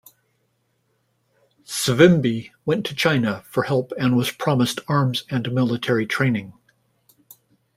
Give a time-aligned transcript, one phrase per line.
[1.63, 6.53] Savimbi went to China for help and was promised arms and military training.